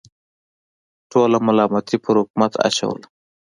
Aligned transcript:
ټوله 1.11 1.37
ملامتي 1.47 1.97
پر 2.03 2.15
حکومت 2.21 2.53
اچوله. 2.67 3.07